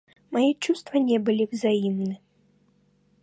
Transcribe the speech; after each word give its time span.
Мои 0.31 0.55
чувства 0.55 0.97
не 0.97 1.19
были 1.19 1.47
взаимны. 1.51 2.19